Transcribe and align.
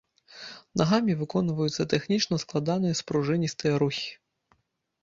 Нагамі 0.81 1.17
выконваюцца 1.19 1.87
тэхнічна 1.93 2.35
складаныя 2.45 2.99
спружыністыя 3.05 3.73
рухі. 3.87 4.11